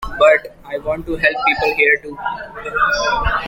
But, 0.17 0.55
I 0.65 0.79
want 0.79 1.05
to 1.05 1.15
help 1.15 1.35
people 1.45 1.75
here, 1.75 1.95
too. 2.01 2.17